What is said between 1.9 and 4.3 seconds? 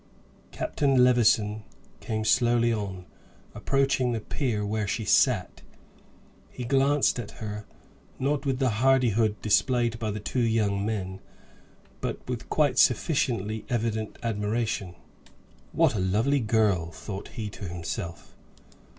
came slowly on, approaching the